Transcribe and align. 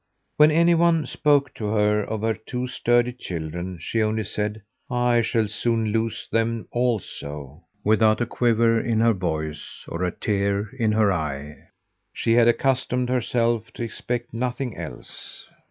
When 0.37 0.49
any 0.49 0.73
one 0.73 1.05
spoke 1.05 1.53
to 1.53 1.67
her 1.67 2.01
of 2.03 2.21
her 2.23 2.33
two 2.33 2.65
sturdy 2.65 3.13
children, 3.13 3.77
she 3.79 4.01
only 4.01 4.23
said: 4.23 4.63
"I 4.89 5.21
shall 5.21 5.47
soon 5.47 5.91
lose 5.91 6.27
them 6.31 6.67
also," 6.71 7.65
without 7.83 8.19
a 8.19 8.25
quaver 8.25 8.79
in 8.79 8.99
her 9.01 9.13
voice 9.13 9.85
or 9.87 10.03
a 10.03 10.09
tear 10.11 10.71
in 10.75 10.91
her 10.93 11.11
eye. 11.11 11.67
She 12.13 12.33
had 12.33 12.47
accustomed 12.47 13.09
herself 13.09 13.71
to 13.73 13.83
expect 13.83 14.33
nothing 14.33 14.75
else. 14.75 15.47